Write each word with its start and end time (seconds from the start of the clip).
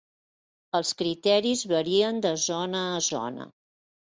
Els 0.77 0.93
criteris 1.01 1.61
varien 1.73 2.25
de 2.27 2.33
zona 2.47 2.85
a 2.95 2.99
zona. 3.13 3.51